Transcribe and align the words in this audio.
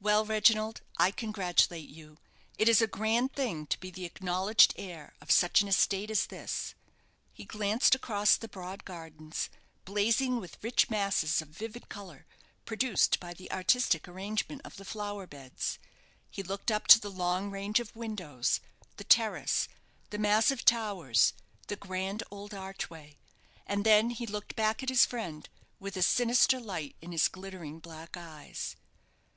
Well, 0.00 0.24
Reginald, 0.24 0.82
I 0.98 1.10
congratulate 1.10 1.88
you. 1.88 2.18
It 2.58 2.68
is 2.68 2.80
a 2.80 2.86
grand 2.86 3.32
thing 3.32 3.66
to 3.66 3.80
be 3.80 3.90
the 3.90 4.04
acknowledged 4.04 4.72
heir 4.76 5.14
of 5.20 5.32
such 5.32 5.62
an 5.62 5.66
estate 5.66 6.12
as 6.12 6.26
this." 6.26 6.76
He 7.32 7.44
glanced 7.44 7.96
across 7.96 8.36
the 8.36 8.46
broad 8.46 8.84
gardens, 8.84 9.50
blazing 9.84 10.38
with 10.38 10.62
rich 10.62 10.90
masses 10.90 11.42
of 11.42 11.48
vivid 11.48 11.88
colour, 11.88 12.24
produced 12.64 13.18
by 13.18 13.34
the 13.34 13.50
artistic 13.50 14.06
arrangement 14.06 14.62
of 14.64 14.76
the 14.76 14.84
flower 14.84 15.26
beds. 15.26 15.80
He 16.30 16.44
looked 16.44 16.70
up 16.70 16.86
to 16.86 17.00
the 17.00 17.10
long 17.10 17.50
range 17.50 17.80
of 17.80 17.96
windows, 17.96 18.60
the 18.96 19.02
terrace, 19.02 19.66
the 20.10 20.18
massive 20.18 20.64
towers, 20.64 21.32
the 21.66 21.74
grand 21.74 22.22
old 22.30 22.54
archway, 22.54 23.18
and 23.66 23.84
then 23.84 24.10
he 24.10 24.24
looked 24.24 24.54
back 24.54 24.84
at 24.84 24.88
his 24.88 25.04
friend, 25.04 25.48
with 25.80 25.96
a 25.96 26.02
sinister 26.02 26.60
light 26.60 26.94
in 27.02 27.10
his 27.10 27.26
glittering 27.26 27.80
black 27.80 28.16
eyes. 28.16 28.76